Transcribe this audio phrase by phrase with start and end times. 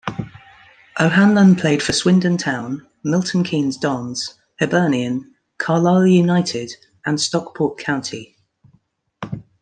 [0.99, 6.71] O'Hanlon played for Swindon Town, Milton Keynes Dons, Hibernian, Carlisle United
[7.05, 8.35] and Stockport County.